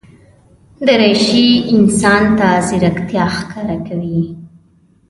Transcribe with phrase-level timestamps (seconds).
[0.87, 4.21] دریشي انسان ته ځیرکتیا ښکاره کوي.